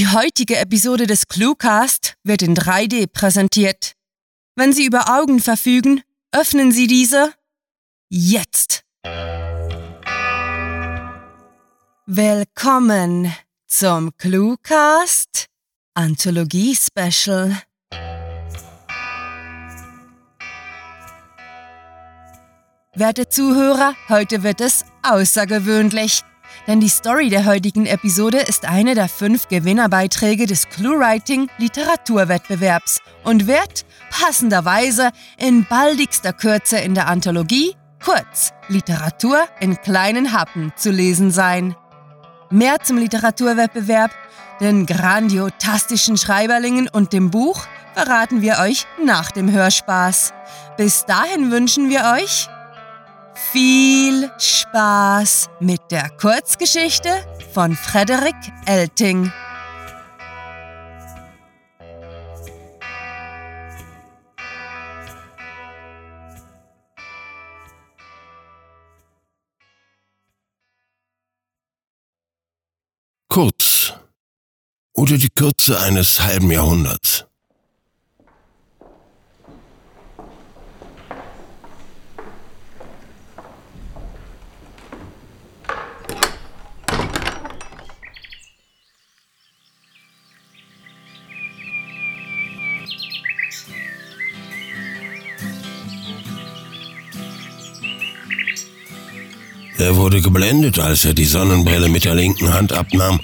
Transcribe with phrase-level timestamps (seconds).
[0.00, 3.92] Die heutige Episode des Cluecast wird in 3D präsentiert.
[4.56, 6.00] Wenn Sie über Augen verfügen,
[6.32, 7.34] öffnen Sie diese
[8.08, 8.82] jetzt.
[12.06, 13.30] Willkommen
[13.66, 15.48] zum Cluecast
[15.92, 17.60] Anthologie Special.
[22.94, 26.22] Werte Zuhörer, heute wird es außergewöhnlich.
[26.70, 33.48] Denn die Story der heutigen Episode ist eine der fünf Gewinnerbeiträge des ClueWriting Literaturwettbewerbs und
[33.48, 41.32] wird passenderweise in baldigster Kürze in der Anthologie Kurz Literatur in kleinen Happen zu lesen
[41.32, 41.74] sein.
[42.50, 44.12] Mehr zum Literaturwettbewerb,
[44.60, 50.32] den grandiotastischen Schreiberlingen und dem Buch verraten wir euch nach dem Hörspaß.
[50.76, 52.48] Bis dahin wünschen wir euch
[53.52, 59.32] viel Spaß mit der Kurzgeschichte von Frederik Elting.
[73.28, 73.94] Kurz
[74.92, 77.29] oder die Kürze eines halben Jahrhunderts.
[100.00, 103.20] Wurde geblendet, als er die Sonnenbrille mit der linken Hand abnahm,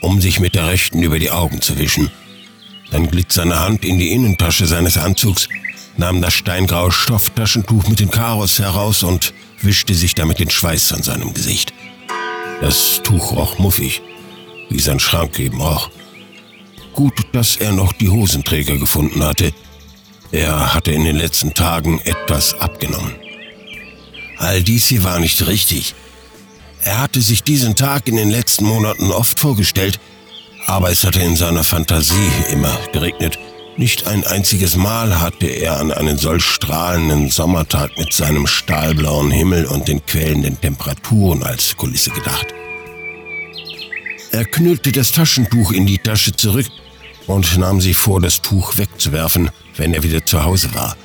[0.00, 2.10] um sich mit der rechten über die Augen zu wischen.
[2.90, 5.48] Dann glitt seine Hand in die Innentasche seines Anzugs,
[5.96, 11.04] nahm das steingraue Stofftaschentuch mit den Karos heraus und wischte sich damit den Schweiß von
[11.04, 11.72] seinem Gesicht.
[12.60, 14.02] Das Tuch roch muffig,
[14.70, 15.88] wie sein Schrank eben roch.
[16.94, 19.52] Gut, dass er noch die Hosenträger gefunden hatte.
[20.32, 23.14] Er hatte in den letzten Tagen etwas abgenommen.
[24.36, 25.94] All dies hier war nicht richtig.
[26.88, 30.00] Er hatte sich diesen Tag in den letzten Monaten oft vorgestellt,
[30.66, 33.38] aber es hatte in seiner Fantasie immer geregnet.
[33.76, 39.66] Nicht ein einziges Mal hatte er an einen solch strahlenden Sommertag mit seinem stahlblauen Himmel
[39.66, 42.46] und den quälenden Temperaturen als Kulisse gedacht.
[44.32, 46.68] Er knüllte das Taschentuch in die Tasche zurück
[47.26, 50.96] und nahm sich vor, das Tuch wegzuwerfen, wenn er wieder zu Hause war.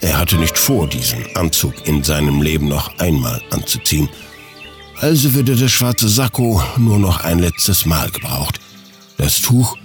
[0.00, 4.08] Er hatte nicht vor, diesen Anzug in seinem Leben noch einmal anzuziehen.
[5.00, 8.60] Also würde der schwarze Sakko nur noch ein letztes Mal gebraucht.
[9.16, 9.76] Das Tuch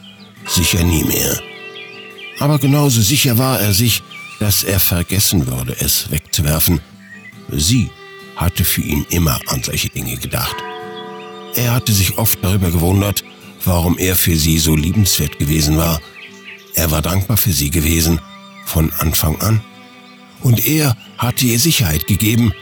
[0.45, 1.39] sicher nie mehr.
[2.39, 4.03] Aber genauso sicher war er sich,
[4.41, 6.81] dass er vergessen würde, es wegzuwerfen.
[7.49, 7.89] Sie
[8.35, 10.55] hatte für ihn immer an solche Dinge gedacht.
[11.55, 13.23] Er hatte sich oft darüber gewundert,
[13.63, 16.01] warum er für sie so liebenswert gewesen war.
[16.75, 18.19] Er war dankbar für sie gewesen,
[18.65, 19.61] von Anfang an
[20.41, 22.53] und er hatte ihr Sicherheit gegeben,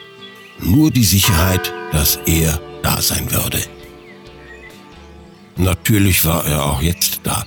[0.59, 3.61] nur die Sicherheit, dass er da sein würde.
[5.55, 7.45] Natürlich war er auch jetzt da.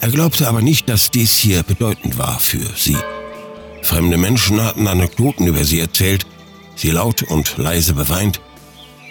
[0.00, 2.96] Er glaubte aber nicht, dass dies hier bedeutend war für sie.
[3.82, 6.26] Fremde Menschen hatten Anekdoten über sie erzählt,
[6.74, 8.40] sie laut und leise beweint.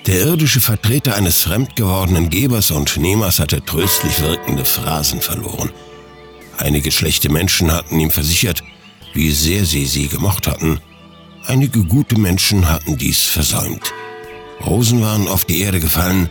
[0.05, 5.71] Der irdische Vertreter eines fremd gewordenen Gebers und Nehmers hatte tröstlich wirkende Phrasen verloren.
[6.57, 8.63] Einige schlechte Menschen hatten ihm versichert,
[9.13, 10.81] wie sehr sie sie gemocht hatten.
[11.45, 13.93] Einige gute Menschen hatten dies versäumt.
[14.65, 16.29] Rosen waren auf die Erde gefallen,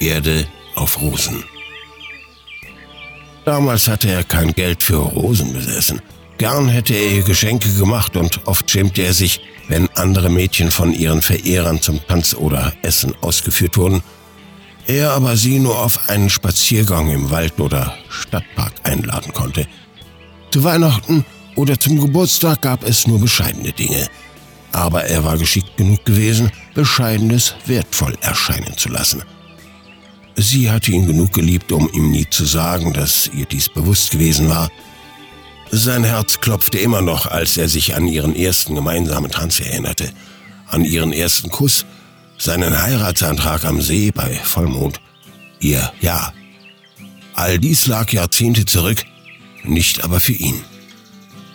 [0.00, 1.44] Erde auf Rosen.
[3.44, 6.02] Damals hatte er kein Geld für Rosen besessen.
[6.36, 10.92] Gern hätte er ihr Geschenke gemacht und oft schämte er sich, wenn andere Mädchen von
[10.92, 14.02] ihren Verehrern zum Tanz oder Essen ausgeführt wurden.
[14.86, 19.66] Er aber sie nur auf einen Spaziergang im Wald oder Stadtpark einladen konnte.
[20.50, 24.08] Zu Weihnachten oder zum Geburtstag gab es nur bescheidene Dinge.
[24.72, 29.24] Aber er war geschickt genug gewesen, Bescheidenes wertvoll erscheinen zu lassen.
[30.36, 34.48] Sie hatte ihn genug geliebt, um ihm nie zu sagen, dass ihr dies bewusst gewesen
[34.48, 34.70] war.
[35.72, 40.12] Sein Herz klopfte immer noch, als er sich an ihren ersten gemeinsamen Tanz erinnerte,
[40.68, 41.84] an ihren ersten Kuss,
[42.38, 45.00] seinen Heiratsantrag am See bei Vollmond,
[45.58, 46.32] ihr Ja.
[47.34, 49.04] All dies lag Jahrzehnte zurück,
[49.64, 50.62] nicht aber für ihn.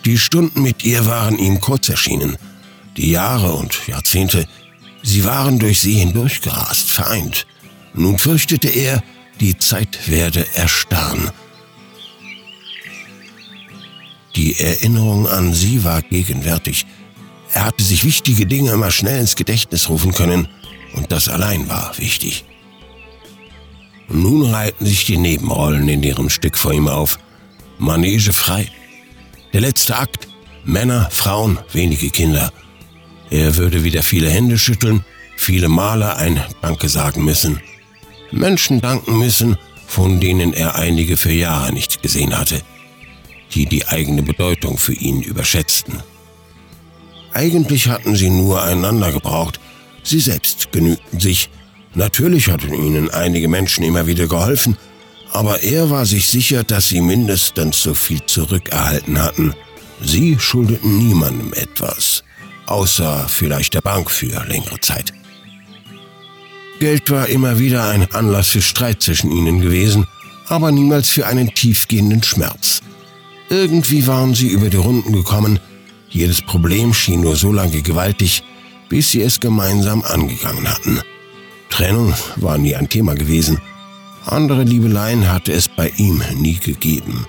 [0.04, 2.36] Die Stunden mit ihr waren ihm kurz erschienen.
[2.98, 4.46] Die Jahre und Jahrzehnte,
[5.04, 7.46] sie waren durch sie hindurchgerast, vereint.
[7.94, 9.02] Nun fürchtete er,
[9.40, 11.30] die Zeit werde erstarren.
[14.34, 16.86] Die Erinnerung an sie war gegenwärtig.
[17.52, 20.48] Er hatte sich wichtige Dinge immer schnell ins Gedächtnis rufen können,
[20.94, 22.44] und das allein war wichtig.
[24.08, 27.18] Nun reihten sich die Nebenrollen in ihrem Stück vor ihm auf.
[27.78, 28.68] Manege frei.
[29.52, 30.28] Der letzte Akt.
[30.64, 32.50] Männer, Frauen, wenige Kinder.
[33.34, 35.04] Er würde wieder viele Hände schütteln,
[35.36, 37.60] viele Male ein Danke sagen müssen.
[38.30, 39.58] Menschen danken müssen,
[39.88, 42.62] von denen er einige für Jahre nicht gesehen hatte,
[43.52, 46.00] die die eigene Bedeutung für ihn überschätzten.
[47.32, 49.58] Eigentlich hatten sie nur einander gebraucht,
[50.04, 51.50] sie selbst genügten sich,
[51.96, 54.76] Natürlich hatten ihnen einige Menschen immer wieder geholfen,
[55.32, 59.54] aber er war sich sicher, dass sie mindestens so viel zurückerhalten hatten.
[60.00, 62.24] Sie schuldeten niemandem etwas,
[62.66, 65.12] außer vielleicht der Bank für längere Zeit.
[66.80, 70.06] Geld war immer wieder ein Anlass für Streit zwischen ihnen gewesen,
[70.48, 72.80] aber niemals für einen tiefgehenden Schmerz.
[73.48, 75.60] Irgendwie waren sie über die Runden gekommen,
[76.08, 78.42] jedes Problem schien nur so lange gewaltig,
[78.88, 81.00] bis sie es gemeinsam angegangen hatten.
[81.70, 83.60] Trennung war nie ein Thema gewesen.
[84.24, 87.26] Andere Liebeleien hatte es bei ihm nie gegeben.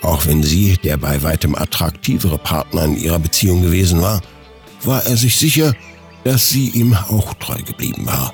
[0.00, 4.22] Auch wenn sie der bei weitem attraktivere Partner in ihrer Beziehung gewesen war,
[4.84, 5.74] war er sich sicher,
[6.24, 8.32] dass sie ihm auch treu geblieben war.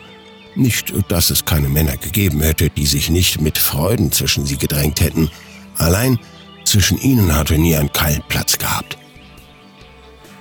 [0.54, 5.00] Nicht, dass es keine Männer gegeben hätte, die sich nicht mit Freuden zwischen sie gedrängt
[5.00, 5.31] hätten.
[5.76, 6.19] Allein
[6.64, 8.96] zwischen ihnen hatte nie ein Keil Platz gehabt.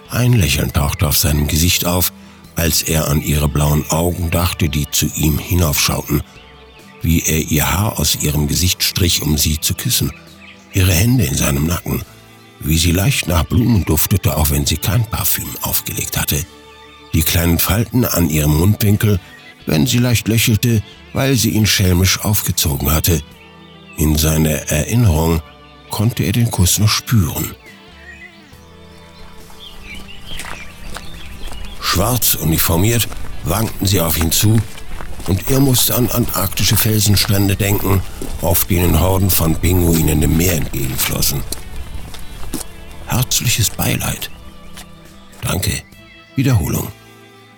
[0.10, 2.14] Ein Lächeln tauchte auf seinem Gesicht auf,
[2.56, 6.24] als er an ihre blauen Augen dachte, die zu ihm hinaufschauten,
[7.02, 10.12] wie er ihr Haar aus ihrem Gesicht strich, um sie zu küssen,
[10.74, 12.04] ihre Hände in seinem Nacken,
[12.60, 16.44] wie sie leicht nach Blumen duftete, auch wenn sie kein Parfüm aufgelegt hatte,
[17.14, 19.20] die kleinen Falten an ihrem Mundwinkel,
[19.66, 23.22] wenn sie leicht lächelte, weil sie ihn schelmisch aufgezogen hatte.
[23.98, 25.42] In seiner Erinnerung
[25.90, 27.56] konnte er den Kuss noch spüren.
[31.80, 33.08] Schwarz uniformiert
[33.46, 34.60] wankten sie auf ihn zu,
[35.28, 38.02] und er musste an antarktische Felsenstrände denken,
[38.42, 41.42] auf denen Horden von Pinguinen dem Meer entgegenflossen.
[43.08, 44.30] Herzliches Beileid.
[45.42, 45.72] Danke.
[46.36, 46.92] Wiederholung.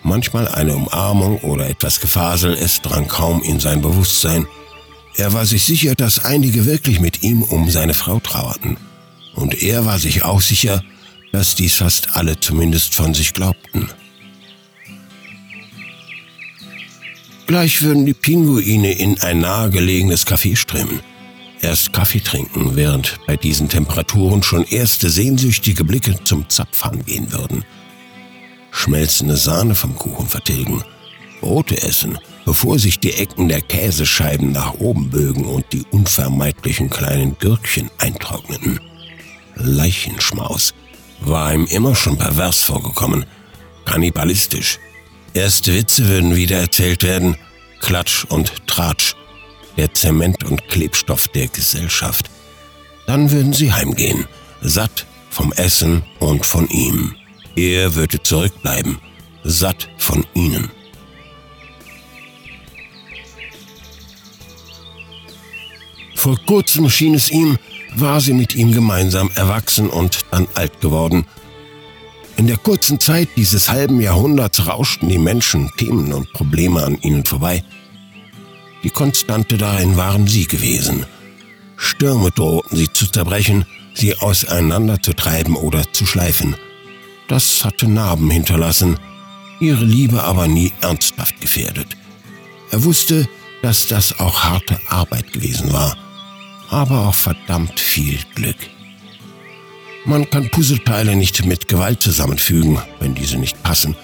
[0.03, 4.45] Manchmal eine Umarmung oder etwas Gefasel, es drang kaum in sein Bewusstsein.
[5.15, 8.77] Er war sich sicher, dass einige wirklich mit ihm um seine Frau trauerten.
[9.35, 10.83] Und er war sich auch sicher,
[11.31, 13.89] dass dies fast alle zumindest von sich glaubten.
[17.47, 20.99] Gleich würden die Pinguine in ein nahegelegenes Café strömen.
[21.68, 27.66] Erst Kaffee trinken, während bei diesen Temperaturen schon erste sehnsüchtige Blicke zum Zapfhahn gehen würden.
[28.72, 30.81] Schmelzende Sahne vom Kuchen vertilgen.
[31.42, 37.38] Brote essen, bevor sich die Ecken der Käsescheiben nach oben bögen und die unvermeidlichen kleinen
[37.38, 38.80] Gürkchen eintrockneten.
[39.56, 40.74] Leichenschmaus
[41.19, 43.25] war ihm immer schon pervers vorgekommen,
[43.84, 44.80] kannibalistisch,
[45.34, 47.36] Erste Witze würden wieder erzählt werden.
[47.81, 49.17] Klatsch und Tratsch.
[49.77, 52.29] Der Zement und Klebstoff der Gesellschaft.
[53.06, 54.25] Dann würden sie heimgehen.
[54.62, 57.15] Satt vom Essen und von ihm.
[57.56, 59.00] Er würde zurückbleiben.
[59.44, 60.69] Satt von ihnen.
[66.15, 67.57] Vor kurzem schien es ihm,
[67.95, 71.25] war sie mit ihm gemeinsam erwachsen und dann alt geworden
[72.38, 77.25] in der kurzen Zeit dieses halben Jahrhunderts rauschten die Menschen, Themen und Probleme an ihnen
[77.25, 77.63] vorbei.
[78.88, 81.06] Die Konstante darin waren sie gewesen.
[81.75, 86.56] Stürme drohten sie zu zerbrechen, sie auseinanderzutreiben oder zu schleifen.
[87.28, 88.97] Das hatte Narben hinterlassen,
[89.59, 91.97] ihre Liebe aber nie ernsthaft gefährdet.
[92.71, 93.28] Er wusste,
[93.61, 95.97] dass das auch harte Arbeit gewesen war,
[96.69, 98.69] aber auch verdammt viel Glück.
[100.06, 103.97] Man kann Puzzleteile nicht mit Gewalt zusammenfügen, wenn diese nicht passen,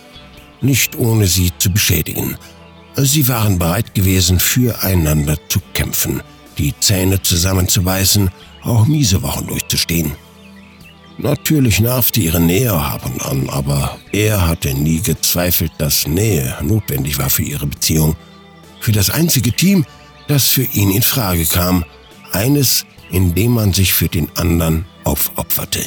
[0.60, 2.36] nicht ohne sie zu beschädigen.
[2.96, 6.22] Sie waren bereit gewesen, füreinander zu kämpfen,
[6.58, 8.30] die Zähne zusammenzubeißen,
[8.62, 10.12] auch miese Wochen durchzustehen.
[11.18, 17.18] Natürlich nervte ihre Nähe ab und an, aber er hatte nie gezweifelt, dass Nähe notwendig
[17.18, 18.16] war für ihre Beziehung.
[18.80, 19.86] Für das einzige Team,
[20.28, 21.86] das für ihn in Frage kam,
[22.32, 25.82] eines, in dem man sich für den anderen aufopferte.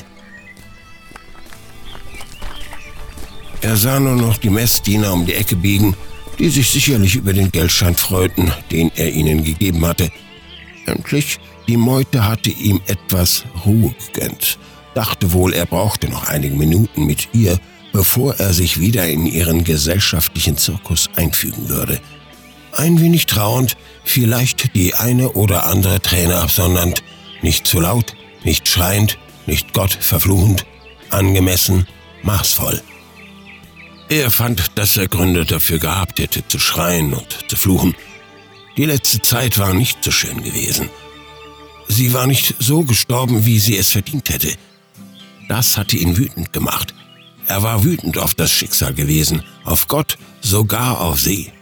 [3.61, 5.97] Er sah nur noch die Messdiener um die Ecke biegen,
[6.39, 10.11] die sich sicherlich über den Geldschein freuten, den er ihnen gegeben hatte.
[10.87, 11.39] Endlich,
[11.69, 14.59] die Meute hatte ihm etwas Ruhe gegönnt,
[14.95, 17.59] dachte wohl, er brauchte noch einige Minuten mit ihr,
[17.93, 22.01] bevor er sich wieder in ihren gesellschaftlichen Zirkus einfügen würde.
[22.73, 27.03] Ein wenig trauernd, vielleicht die eine oder andere Träne absondernd,
[27.43, 28.15] nicht zu laut,
[28.45, 30.67] nicht schreiend, nicht Gott verfluchend,
[31.11, 31.87] angemessen,
[32.23, 32.83] maßvoll.
[34.09, 37.95] Er fand, dass er Gründe dafür gehabt hätte, zu schreien und zu fluchen.
[38.77, 40.91] Die letzte Zeit war nicht so schön gewesen.
[41.89, 44.53] Sie war nicht so gestorben, wie sie es verdient hätte.
[45.49, 46.95] Das hatte ihn wütend gemacht.
[47.49, 51.53] Er war wütend auf das Schicksal gewesen, auf Gott, sogar auf sie.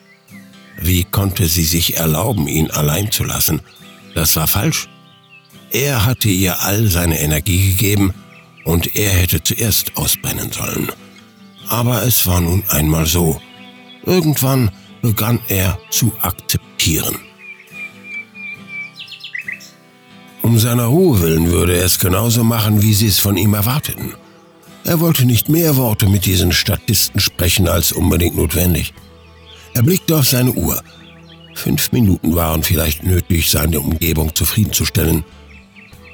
[0.78, 3.62] Wie konnte sie sich erlauben, ihn allein zu lassen?
[4.14, 4.88] Das war falsch.
[5.70, 8.14] Er hatte ihr all seine Energie gegeben
[8.64, 10.90] und er hätte zuerst ausbrennen sollen.
[11.68, 13.40] Aber es war nun einmal so.
[14.04, 14.70] Irgendwann
[15.02, 17.16] begann er zu akzeptieren.
[20.42, 24.12] Um seiner Ruhe willen würde er es genauso machen, wie sie es von ihm erwarteten.
[24.84, 28.92] Er wollte nicht mehr Worte mit diesen Statisten sprechen als unbedingt notwendig.
[29.72, 30.82] Er blickte auf seine Uhr.
[31.54, 35.24] Fünf Minuten waren vielleicht nötig, seine Umgebung zufriedenzustellen.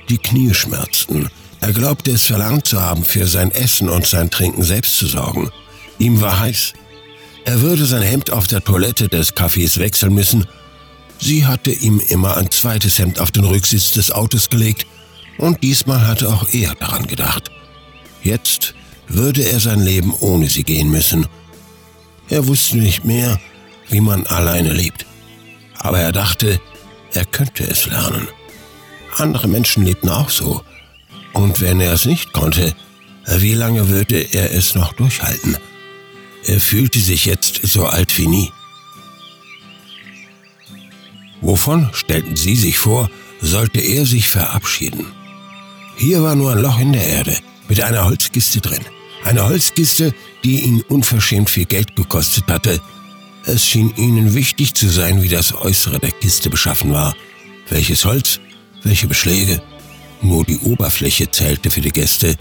[0.08, 1.28] Die Knie schmerzten.
[1.60, 5.50] Er glaubte es verlangt zu haben, für sein Essen und sein Trinken selbst zu sorgen.
[5.98, 6.72] Ihm war heiß.
[7.44, 10.46] Er würde sein Hemd auf der Toilette des Cafés wechseln müssen.
[11.18, 14.86] Sie hatte ihm immer ein zweites Hemd auf den Rücksitz des Autos gelegt
[15.36, 17.50] und diesmal hatte auch er daran gedacht.
[18.22, 18.74] Jetzt
[19.08, 21.26] würde er sein Leben ohne sie gehen müssen.
[22.28, 23.38] Er wusste nicht mehr,
[23.88, 25.04] wie man alleine lebt.
[25.76, 26.60] Aber er dachte,
[27.12, 28.28] er könnte es lernen.
[29.16, 30.62] Andere Menschen lebten auch so.
[31.32, 32.74] Und wenn er es nicht konnte,
[33.26, 35.56] wie lange würde er es noch durchhalten?
[36.44, 38.52] Er fühlte sich jetzt so alt wie nie.
[41.40, 43.10] Wovon, stellten Sie sich vor,
[43.40, 45.06] sollte er sich verabschieden?
[45.96, 47.36] Hier war nur ein Loch in der Erde
[47.68, 48.84] mit einer Holzkiste drin.
[49.24, 52.80] Eine Holzkiste, die ihn unverschämt viel Geld gekostet hatte.
[53.44, 57.14] Es schien ihnen wichtig zu sein, wie das Äußere der Kiste beschaffen war.
[57.68, 58.40] Welches Holz,
[58.82, 59.62] welche Beschläge.
[60.22, 62.36] Nur die Oberfläche zählte für die Gäste.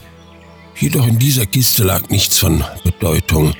[0.77, 3.53] Jedoch in dieser Kiste lag nichts von Bedeutung.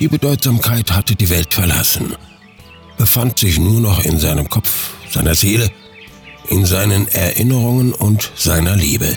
[0.00, 2.16] Die Bedeutsamkeit hatte die Welt verlassen,
[2.96, 5.70] befand sich nur noch in seinem Kopf, seiner Seele,
[6.48, 9.16] in seinen Erinnerungen und seiner Liebe.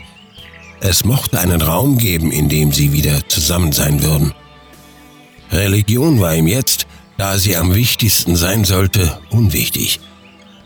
[0.79, 4.34] Es mochte einen Raum geben, in dem sie wieder zusammen sein würden.
[5.51, 6.86] Religion war ihm jetzt,
[7.17, 10.00] da sie am wichtigsten sein sollte, unwichtig.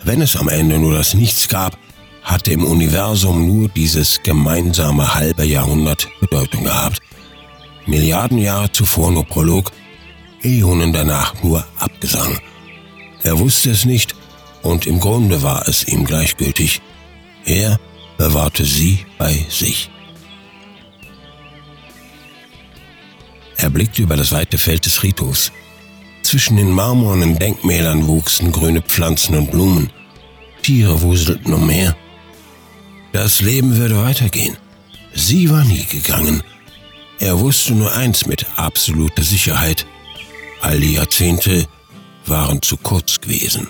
[0.04, 1.78] Wenn es am Ende nur das Nichts gab,
[2.24, 7.02] hatte im Universum nur dieses gemeinsame halbe Jahrhundert Bedeutung gehabt.
[7.86, 9.72] Milliarden Jahre zuvor nur Prolog,
[10.44, 12.40] Äonen danach nur Abgesang.
[13.24, 14.16] Er wusste es nicht
[14.62, 16.82] und im Grunde war es ihm gleichgültig.
[17.46, 17.80] Er
[18.18, 19.90] bewahrte sie bei sich.
[23.58, 25.52] Er blickte über das weite Feld des Friedhofs.
[26.24, 29.92] Zwischen den marmornen Denkmälern wuchsen grüne Pflanzen und Blumen.
[30.64, 31.96] Tiere wuselten umher.
[33.12, 34.58] Das Leben würde weitergehen.
[35.14, 36.44] Sie war nie gegangen.
[37.20, 39.86] Er wusste nur eins mit absoluter Sicherheit.
[40.62, 41.68] All die Jahrzehnte
[42.26, 43.68] waren zu kurz gewesen.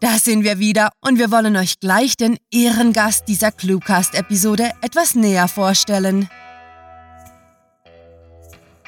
[0.00, 5.46] Da sind wir wieder und wir wollen euch gleich den Ehrengast dieser Cluecast-Episode etwas näher
[5.46, 6.30] vorstellen.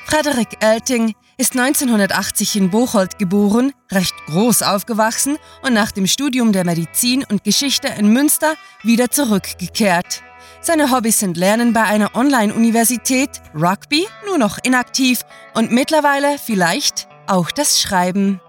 [0.07, 6.65] Frederik Elting ist 1980 in Bocholt geboren, recht groß aufgewachsen und nach dem Studium der
[6.65, 10.23] Medizin und Geschichte in Münster wieder zurückgekehrt.
[10.63, 17.51] Seine Hobbys sind Lernen bei einer Online-Universität, Rugby, nur noch inaktiv und mittlerweile vielleicht auch
[17.51, 18.41] das Schreiben.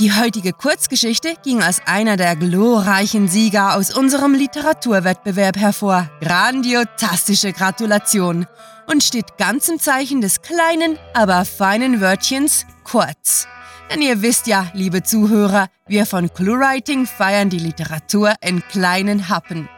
[0.00, 6.10] Die heutige Kurzgeschichte ging als einer der glorreichen Sieger aus unserem Literaturwettbewerb hervor.
[6.20, 8.46] Grandiotastische Gratulation
[8.88, 13.46] und steht ganz im Zeichen des kleinen, aber feinen Wörtchens kurz.
[13.88, 19.68] Denn ihr wisst ja, liebe Zuhörer, wir von ClueWriting feiern die Literatur in kleinen Happen.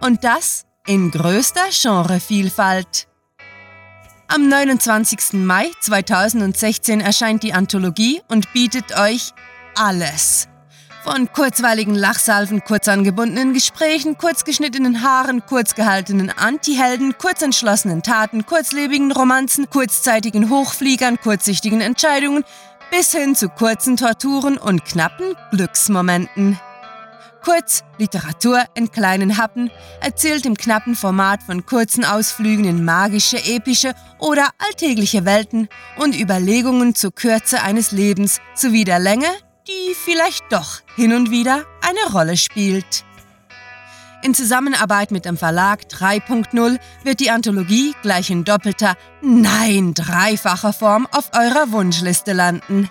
[0.00, 3.08] Und das in größter Genrevielfalt.
[4.28, 5.34] Am 29.
[5.34, 9.34] Mai 2016 erscheint die Anthologie und bietet euch
[9.76, 10.48] alles.
[11.04, 20.50] Von kurzweiligen Lachsalven, kurz angebundenen Gesprächen, kurzgeschnittenen Haaren, kurzgehaltenen Antihelden, kurzentschlossenen Taten, kurzlebigen Romanzen, kurzzeitigen
[20.50, 22.42] Hochfliegern, kurzsichtigen Entscheidungen
[22.90, 26.58] bis hin zu kurzen Torturen und knappen Glücksmomenten.
[27.44, 33.94] Kurz, Literatur in kleinen Happen, erzählt im knappen Format von kurzen Ausflügen in magische, epische
[34.18, 39.28] oder alltägliche Welten und Überlegungen zur Kürze eines Lebens sowie der Länge,
[39.68, 43.04] die vielleicht doch hin und wieder eine Rolle spielt.
[44.22, 51.06] In Zusammenarbeit mit dem Verlag 3.0 wird die Anthologie gleich in doppelter, nein, dreifacher Form
[51.12, 52.90] auf eurer Wunschliste landen.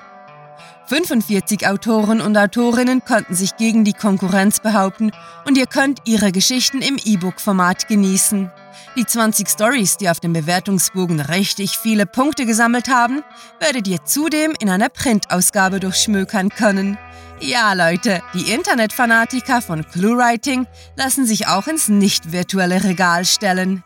[0.88, 5.12] 45 Autoren und Autorinnen konnten sich gegen die Konkurrenz behaupten
[5.48, 8.52] und ihr könnt ihre Geschichten im E-Book-Format genießen.
[8.96, 13.24] Die 20 Stories, die auf dem Bewertungsbogen richtig viele Punkte gesammelt haben,
[13.60, 17.00] werdet ihr zudem in einer Printausgabe durchschmökern können.
[17.40, 23.84] Ja, Leute, die Internetfanatiker von ClueWriting lassen sich auch ins nicht virtuelle Regal stellen.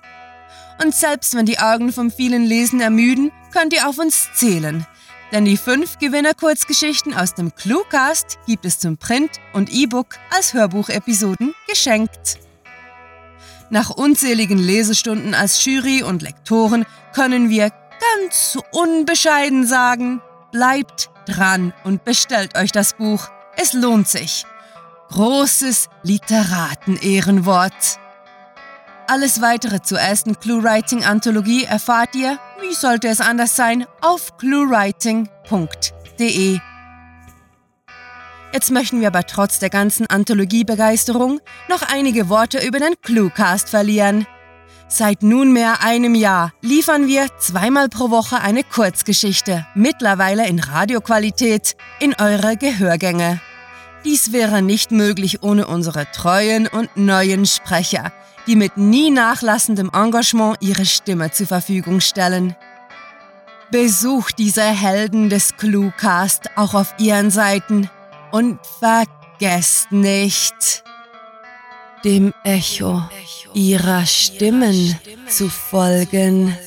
[0.84, 4.86] Und selbst wenn die Augen vom vielen Lesen ermüden, könnt ihr auf uns zählen.
[5.32, 11.54] Denn die fünf Gewinner-Kurzgeschichten aus dem Cluecast gibt es zum Print und E-Book als Hörbuchepisoden
[11.68, 12.40] geschenkt.
[13.70, 17.72] Nach unzähligen Lesestunden als Jury und Lektoren können wir
[18.16, 20.22] ganz unbescheiden sagen,
[20.52, 23.30] bleibt dran und bestellt euch das Buch.
[23.56, 24.46] Es lohnt sich.
[25.10, 28.00] Großes Literaten-Ehrenwort.
[29.12, 36.60] Alles weitere zur ersten Clue-Writing-Anthologie erfahrt ihr, wie sollte es anders sein, auf cluewriting.de.
[38.54, 44.28] Jetzt möchten wir aber trotz der ganzen Anthologiebegeisterung noch einige Worte über den Cluecast verlieren.
[44.88, 52.14] Seit nunmehr einem Jahr liefern wir zweimal pro Woche eine Kurzgeschichte, mittlerweile in Radioqualität, in
[52.14, 53.42] eure Gehörgänge.
[54.06, 58.12] Dies wäre nicht möglich ohne unsere treuen und neuen Sprecher,
[58.50, 62.56] die mit nie nachlassendem Engagement ihre Stimme zur Verfügung stellen.
[63.70, 67.92] Besucht diese Helden des Cluecast auch auf ihren Seiten
[68.32, 70.84] und vergesst nicht,
[72.04, 73.04] dem Echo
[73.54, 76.58] ihrer Stimmen zu folgen.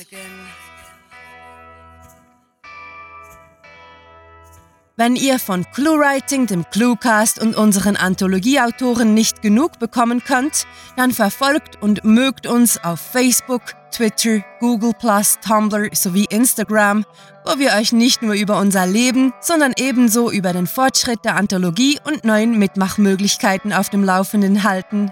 [4.95, 11.81] Wenn ihr von ClueWriting, dem ClueCast und unseren Anthologieautoren nicht genug bekommen könnt, dann verfolgt
[11.81, 14.93] und mögt uns auf Facebook, Twitter, Google+,
[15.43, 17.05] Tumblr sowie Instagram,
[17.43, 21.97] wo wir euch nicht nur über unser Leben, sondern ebenso über den Fortschritt der Anthologie
[22.03, 25.11] und neuen Mitmachmöglichkeiten auf dem Laufenden halten.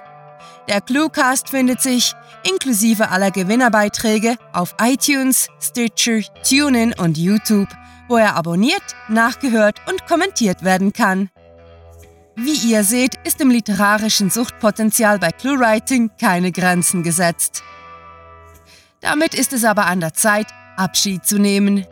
[0.67, 2.13] Der Cluecast findet sich,
[2.47, 7.69] inklusive aller Gewinnerbeiträge, auf iTunes, Stitcher, TuneIn und YouTube
[8.12, 11.30] wo er abonniert, nachgehört und kommentiert werden kann.
[12.36, 17.63] Wie ihr seht, ist dem literarischen Suchtpotenzial bei ClueWriting keine Grenzen gesetzt.
[19.00, 21.86] Damit ist es aber an der Zeit, Abschied zu nehmen.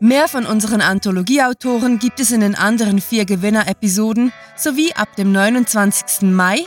[0.00, 6.30] Mehr von unseren Anthologieautoren gibt es in den anderen vier Gewinner-Episoden sowie ab dem 29.
[6.30, 6.66] Mai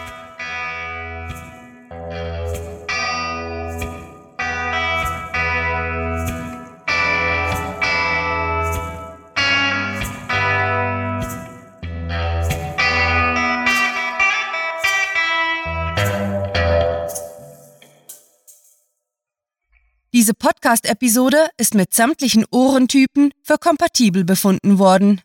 [20.71, 25.19] Podcast-Episode ist mit sämtlichen Ohrentypen für kompatibel befunden worden.